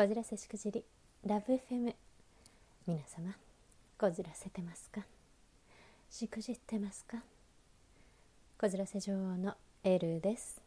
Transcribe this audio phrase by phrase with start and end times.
[0.00, 0.82] こじらせしくじり
[1.26, 1.94] ラブ FM
[2.86, 3.34] 皆様
[3.98, 5.02] こじらせてますか？
[6.08, 7.18] しくじってますか？
[8.58, 10.62] こじらせ女王のエルです。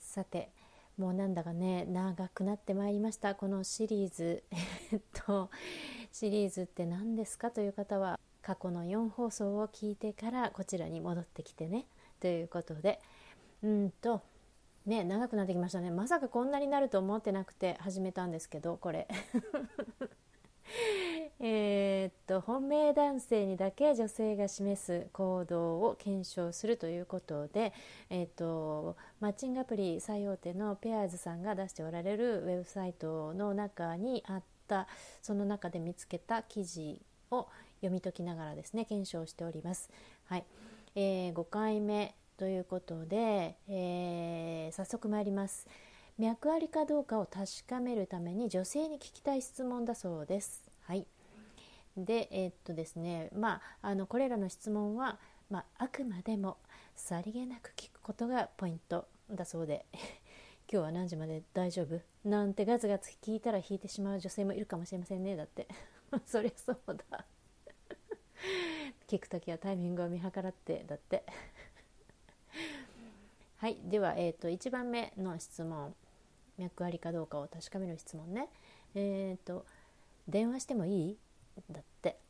[0.00, 0.48] さて
[0.96, 3.34] もうなんだかね長くなってまいりました。
[3.34, 4.42] このシリーズ。
[4.92, 5.50] えっと
[6.10, 11.84] シリーズって何ですかという方は過去の4放送を聞いてからこちらに戻ってきてね。
[12.18, 12.98] ということで
[13.62, 14.22] うんと
[14.88, 15.90] ね長くなってきましたね。
[15.90, 19.06] まさかこんなになると思ってなくて始めたんですけどこれ。
[21.40, 27.72] えっと本命男性にだけ女性が示す行動を検証するということで、
[28.10, 34.88] えーと、マッチングアプリ最大手のペアーズさんが出しておられるウェブサイトの中にあった
[35.22, 37.46] その中で見つけた記事を
[37.76, 39.90] 読み解きながらですね検証しております。
[40.24, 40.44] はい。
[40.94, 42.14] えー、5回目。
[42.38, 45.66] ということで、えー、早速参ります。
[46.18, 50.70] 脈ありかどうかを確かめるために女性に聞きたい質問だそうです。
[50.84, 51.06] はい。
[51.96, 55.18] で、えー、っとですね、まああのこれらの質問は
[55.50, 56.58] まあ、あくまでも
[56.94, 59.86] さりげなく聞くことがポイントだそうで
[60.70, 62.00] 今日は何時まで大丈夫？
[62.28, 65.66] なんてガツガツ聞いたら引いてしまう女性もいるかもしれませんねだって
[66.26, 66.78] そりゃそう
[67.10, 67.24] だ
[69.08, 71.24] 聞く時はタイミングを見計らってだって
[73.58, 75.92] はいでは、えーと、1番目の質問
[76.58, 78.48] 脈ありかどうかを確かめる質問ね。
[78.94, 79.66] えっ、ー、と
[80.28, 81.16] 電話してもいい？
[81.68, 82.20] だって。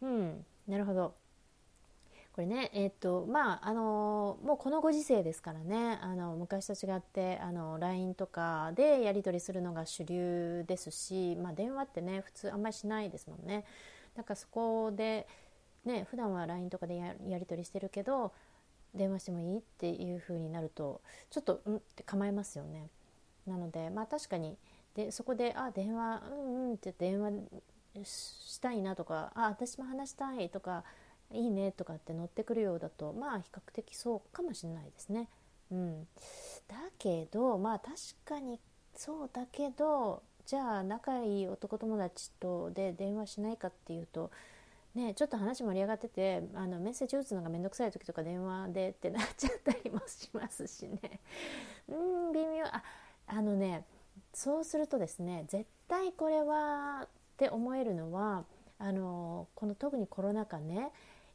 [0.00, 1.14] うんなるほど。
[2.32, 5.98] これねえっ、ー、とまああのもうこのご時世ですからね。
[6.02, 13.64] あの昔と違ってあの LINE とかでやり取りするのが主流ですし、まあ、電話ってね普通あんまりしないですもんね。
[14.14, 15.26] だからそこで
[15.84, 18.32] ね普段は LINE とかでやり取りしてるけど
[18.94, 19.58] 電話してもいい？
[19.58, 21.76] っていう風になるとちょっとうん？
[21.76, 22.88] って構えますよね。
[23.46, 24.56] なのでまあ確かに
[24.94, 27.32] でそこで「あ電話うんうん」って電話
[28.04, 30.84] したいなとか「あ私も話したい」とか
[31.32, 35.28] 「いいね」とかって乗ってくるようだとまあ比較的そうかもしれないですね。
[35.70, 36.08] うん、
[36.66, 38.58] だけどまあ確かに
[38.96, 44.32] そうだけどじゃあ仲いい男友達とで電話しないかっていうと
[44.94, 51.20] ね、ちょっと話盛り上がっててあのメッセージ打つのが面倒くさい時とか電話でってなっちゃったりもしますしね。
[51.88, 51.94] う
[52.30, 52.64] ん微妙。
[52.66, 52.82] あ
[53.28, 53.84] あのね
[54.32, 58.44] そうするとですね絶対これはって思えるのは
[58.80, 60.90] あのこの特にコロナ禍ね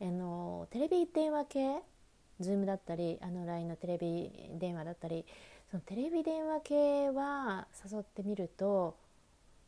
[0.00, 1.82] あのテレビ電話系
[2.40, 5.26] Zoom だったりあの LINE のテレビ電話だったり
[5.70, 8.96] そのテレビ電話系は誘ってみると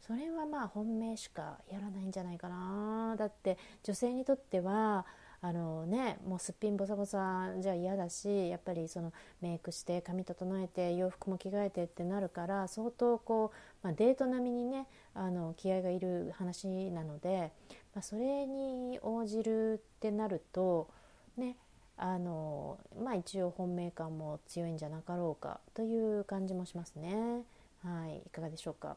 [0.07, 5.07] それはまあ本命しかやらないんじゃないかなだって女性にとっては
[5.41, 17.53] あのねもうすっぴんボサボサじゃ嫌だしやっぱりそのメイクして髪整えて洋服も着替えてってなるから相当こう、まあ、デート並みにねあの気合がいる話なので、
[17.95, 20.89] まあ、それに応じるってなると
[21.37, 21.57] ね
[21.97, 27.43] あのまあ一応本命感も強いんじゃなかろうかという感じもしますね。
[27.85, 28.97] はい、いかがでしょうか。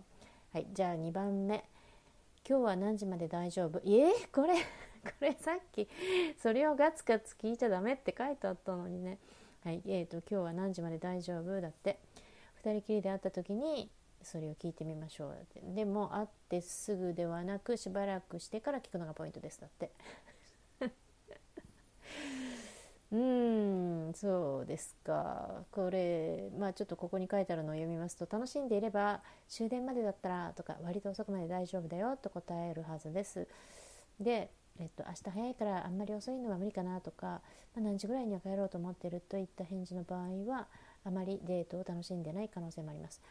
[0.55, 1.65] はいじゃあ2番目。
[2.47, 3.81] 今日は何時まで大丈夫？
[3.83, 4.53] えー、これ
[5.03, 5.85] これさっき
[6.37, 9.17] それをガツガツ聞いちゃダメって書いてあったのにね。
[9.65, 11.59] はいえーと今日は何時まで大丈夫？
[11.59, 11.99] だって。
[12.63, 13.91] 2人きりで会った時に
[14.23, 15.33] それを聞いてみましょう。
[15.33, 15.59] だって。
[15.59, 19.59] でも会ってすぐではなくしばらくしてから聞くのがポイントです。
[19.59, 19.91] だって。
[23.11, 25.63] うんそうですか。
[25.71, 33.47] これまあちょっとここに書いてあるのを読みますと楽しんでいれば終電までだったらとか割と遅くまで大丈夫だよと答えるはずです。
[34.19, 34.49] で、
[34.79, 37.41] えっと、明日早いからあんまり遅いのは無理かなとか、ま
[37.77, 40.67] あ、何時ぐらいには帰ろうと思ってるといった返事の場合は
[41.05, 43.21] あまりデートを楽しんでない可能性もあります。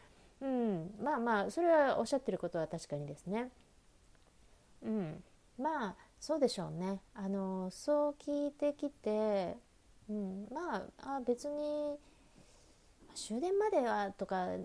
[0.41, 3.49] うんまあまあそれはおっしゃってることは確かにですね。
[4.83, 5.23] うん
[5.57, 9.57] まあそうでしょうねあのそう聞いてきて
[10.09, 11.97] うん、まああ別に
[13.13, 14.57] 終電まではとかっ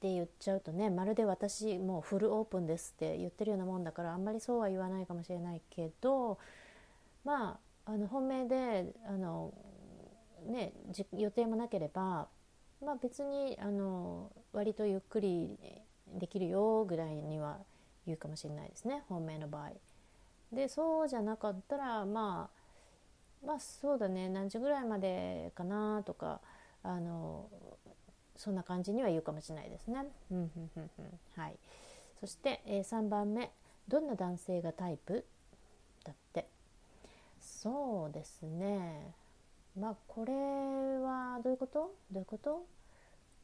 [0.00, 6.36] て言っちゃうとねまるで私もうフルオープンですって言ってるようなもんだからあんまりそうは言わないかもしれないけど
[7.24, 9.54] まああの本命であの、
[10.46, 10.74] ね、
[11.16, 12.28] 予定もなければ、
[12.84, 15.58] まあ、別にあの割とゆっくり
[16.14, 17.56] できるよぐらいには
[18.04, 19.85] 言うかもしれないですね本命の場合。
[20.52, 24.28] でそうじゃなかったらまあまあそうだね。
[24.28, 26.40] 何時ぐらいまでかなとか
[26.82, 27.48] あの
[28.36, 30.06] そんな感じには言うかもしれないですね。
[31.36, 31.56] はい、
[32.20, 33.50] そして、えー、3番目。
[33.88, 35.24] どんな男性がタイプ？
[36.04, 36.48] だって。
[37.40, 39.14] そうですね。
[39.78, 41.92] まあこれはどういうこと？
[42.10, 42.64] どういうこと？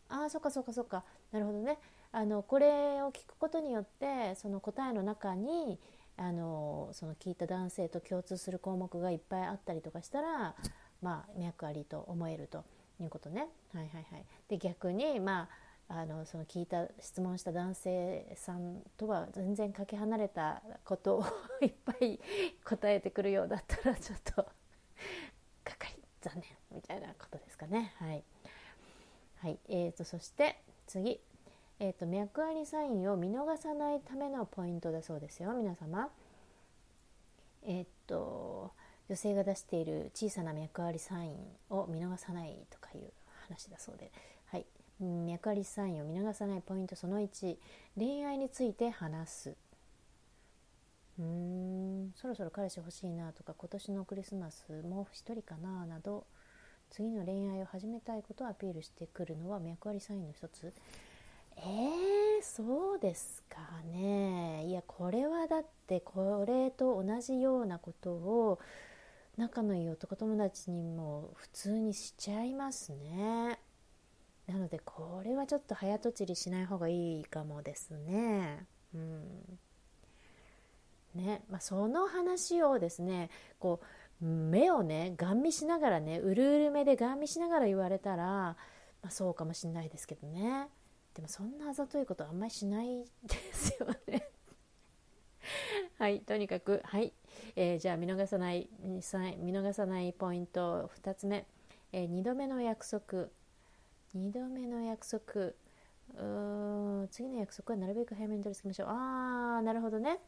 [0.09, 1.05] ああそっかそっかそっか。
[1.31, 1.79] なるほどね。
[2.11, 5.79] あのこれを聞くことによってその答えの中に
[6.17, 10.55] あのその聞いた男性と共通する項目がいっぱいあったりとかしたら
[11.01, 12.65] まあ脈ありと思えると
[13.01, 13.49] いうことね。
[13.73, 15.49] はいはいはい、で逆にまあ
[15.89, 21.25] あのその聞いた質問した男性さんとは全然かけ離れたことを
[21.61, 22.19] いっぱい
[22.65, 24.43] 答えてくるようだったらちょっと
[25.65, 27.93] がっかり残念みたいなことですかね。
[27.97, 28.25] はい、
[29.41, 31.21] はいえーと、そして次
[31.85, 36.11] えーと、脈ありサインを見逃さないためのポイントだそうですよ皆様。
[37.65, 38.71] えっ、ー、と
[39.09, 41.35] 女性が出している小さな脈ありサイン
[41.71, 43.11] を見逃さないとかいう
[43.49, 44.13] 話だそうで、
[44.53, 44.67] はい、
[45.01, 47.57] 脈ありサインを見逃さないポイントその1
[47.99, 49.57] 恋愛について話す。
[51.19, 52.13] うーん。
[52.15, 56.27] そろそろ彼氏欲しいなとか今年のクリスマスもう一人かななど
[56.91, 60.73] 次の恋愛を始めたいことをアピールしてくるのは脈ありサインの一つ。
[61.57, 64.65] えー、そうですかね。
[64.67, 68.59] いやこれはだってこれと同じようなことを
[69.37, 73.59] 仲のいい男友達にも普通にしちゃいますね。
[74.47, 78.67] なのでこれはちょっと早とちりしない方がいいかもですね。
[78.95, 79.59] うん。
[81.15, 83.29] ねまあ、その話をですね
[83.59, 83.81] こ
[84.23, 88.57] う目をねガン見しながらねうるうる目でガン見しながら言われたら、ま
[89.03, 90.69] あ、そうかもしんないですけどね。
[91.15, 94.29] でもそんなあざといことあんまりしないですよね。
[95.99, 97.13] はいとにかくはい、
[97.57, 101.47] えー、じゃあ見逃さない見逃さないポイント2つ目、
[101.93, 103.29] えー、2度目の約束。
[104.15, 105.53] 2度目の約束。
[106.15, 108.89] う次の約束はなるべく早めに取り付けましょう。
[108.89, 110.19] ああなるほどね。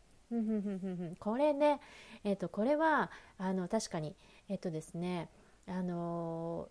[1.19, 1.81] これね
[2.25, 4.15] えっ、ー、とこれはあの確かに
[4.49, 5.29] えっ、とですね
[5.67, 6.69] あの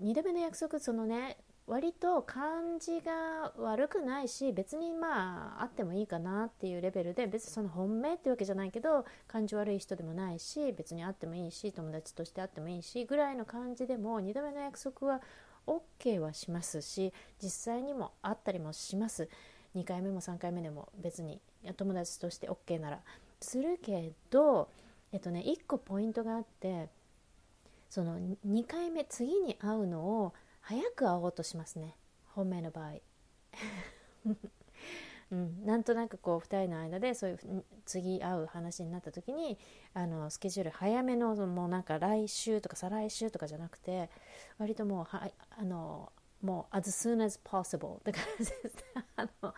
[0.00, 1.36] ー、2度目の約束そのね
[1.66, 15.22] 割と感じが悪くないし別にまああってもいいかなっていうレベルで別にその本命ってわけじゃないけど感じ悪い人でもないし別に会ってもいいし友達として会ってもいいしぐらいの感じでも2度目の約束は
[15.66, 19.28] OK はしますし実際にも会ったりもします。
[19.74, 21.40] 2回目も3回目でも別に
[21.76, 23.00] 友達として OK なら。
[23.40, 24.68] するけど
[25.12, 26.88] えっとね1個ポイントがあって
[27.90, 30.34] その2回目次に会うのを
[30.66, 31.94] 早く会おうとしますね。
[32.34, 32.94] 本命の場合、
[35.30, 39.58] うん、なんとなくこう2人の間でそういう次会う話になった時に
[39.92, 44.08] あのスケジュール早めのもうなんか来週とか再来週とかじゃなくて
[44.58, 48.84] 割ともうはあのもう as soon as possible って感じです。
[49.16, 49.54] あの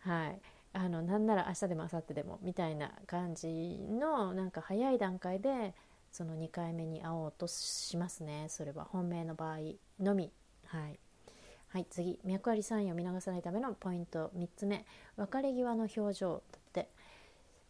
[0.00, 0.40] はい。
[0.72, 5.74] あのなんなら明日でも明後日でもみたいな感じのなんか早い段階で
[6.10, 8.46] その2回目に会おうとしますね。
[8.48, 9.58] それは本命の場合
[10.00, 10.32] のみ。
[10.66, 10.98] はい、
[11.68, 12.18] はい、次。
[12.24, 14.84] 脈ありサインを見逃さないためのポイント3つ目。
[15.16, 16.88] 別れ際の表情だって。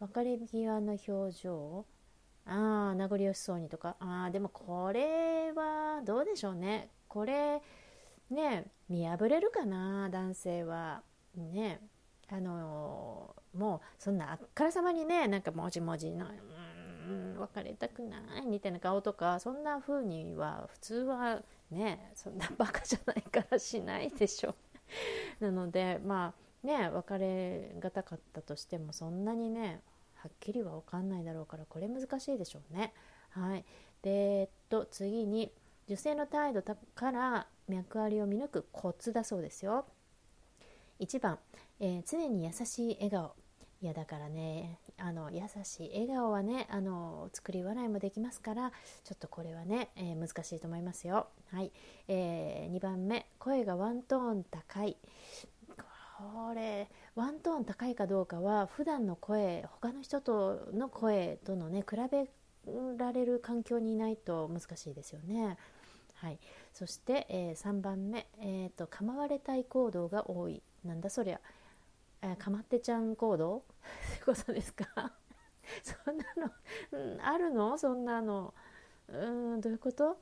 [0.00, 1.84] 別れ際の表情？
[2.46, 3.96] ああ名残惜しそうにとか。
[4.00, 6.88] ああでもこれはどうでしょうね。
[7.08, 7.60] これ
[8.30, 10.08] ね見破れるかな？
[10.10, 11.02] 男性は。
[11.36, 11.80] ね。
[12.32, 16.32] あのー、もうそんなあっからさまにねなんかもじもじの、うん
[17.38, 24.54] 別れたくないみたいな顔とかそんな風には普通はねそんなバカじゃないからしないでしょ
[25.40, 29.82] なのでまあね別れがたかったとしてもそんなにね
[30.14, 32.92] はっきりは分かんないだろうからこれ難しいでしょうね。
[33.30, 33.64] はい、
[34.02, 35.52] でえっと次に
[35.88, 39.86] 女性の態度から脈ありを見抜くコツだそうですよ。
[40.98, 41.38] 1番、
[41.78, 43.34] えー、常に優しい笑顔
[43.82, 51.28] いやだからねあの優しい笑顔はねあの作り笑いもできますからちょっとこれはね、えー、難しいと思いますよ。
[51.50, 51.72] はい、
[52.06, 54.98] えー、2番目声がワントーン高い。
[55.76, 62.28] これワントーン高いかどうかは普段の声他の人との声とのね比べ
[62.98, 65.56] られる環境にいないと難しいですよね。
[66.16, 66.38] はい、
[66.74, 70.62] そして、えー、3番目、えーと、構われたい行動が多い。
[70.84, 71.40] なんだそりゃ。
[72.22, 73.58] えー、かまってちゃん行動？
[74.16, 74.84] ってことですか？
[75.82, 76.50] そんなの、
[76.92, 77.78] うん、あるの？
[77.78, 78.54] そんなの。
[79.08, 80.18] うんどういうこと？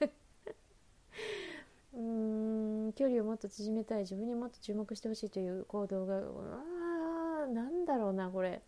[1.94, 8.62] うん距離をもっと縮めたい自分にもっと注目してほしいという行動があなんだろうなこれ。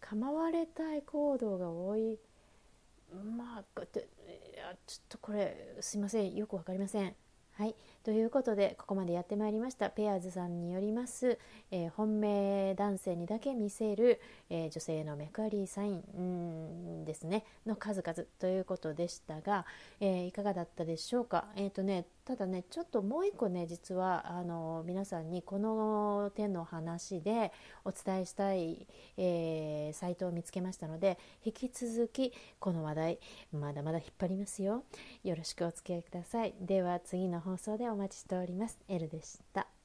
[0.00, 2.18] 構われたい行動が多い。
[3.36, 4.04] まあちょっ
[5.08, 6.34] とこれすいません。
[6.34, 7.14] よく分かりません。
[7.62, 9.88] はい、ということでここまでやってまいりました。
[9.88, 11.38] ペアーズさんによります、
[11.70, 17.44] えー、本命男性にだけ見せる、えー、女性のメクアリーサインですね。
[17.64, 19.64] の数々ということでしたが、
[20.00, 21.44] えー、いかがだったでしょうか。
[21.54, 27.52] えっ、とねただねちょっともう一個ね実はあの皆さんにこの点の話で
[27.84, 28.86] お伝えしたい、
[29.16, 33.18] えー、サイトを見つけましたので引き続きこの話題
[33.52, 34.84] まだまだ引っ張りますよ。
[35.24, 36.54] よろしくお付き合いください。
[36.60, 38.78] では次の放送でお待ちしております。
[38.88, 39.81] L でした。